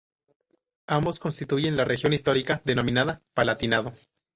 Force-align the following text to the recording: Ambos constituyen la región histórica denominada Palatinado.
Ambos 0.87 1.19
constituyen 1.19 1.77
la 1.77 1.85
región 1.85 2.11
histórica 2.13 2.63
denominada 2.65 3.21
Palatinado. 3.35 3.93